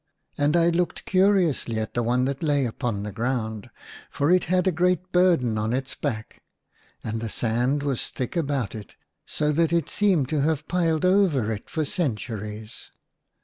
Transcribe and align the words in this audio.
And 0.35 0.57
I 0.57 0.69
looked 0.69 1.05
curiously 1.05 1.77
at 1.79 1.93
the 1.93 2.01
one 2.01 2.25
that 2.25 2.41
lay 2.41 2.65
upon 2.65 3.03
the 3.03 3.11
ground, 3.11 3.69
for 4.09 4.31
it 4.31 4.45
had 4.45 4.65
a 4.65 4.71
great 4.71 5.11
burden 5.11 5.59
on 5.59 5.73
its 5.73 5.93
back, 5.93 6.41
and 7.03 7.21
the 7.21 7.29
sand 7.29 7.83
was 7.83 8.09
thick 8.09 8.35
about 8.35 8.73
it, 8.73 8.95
so 9.27 9.51
that 9.51 9.71
it 9.71 9.89
seemed 9.89 10.27
to 10.29 10.41
have 10.41 10.67
piled 10.67 11.05
over 11.05 11.51
it 11.51 11.69
for 11.69 11.85
centuries. 11.85 12.89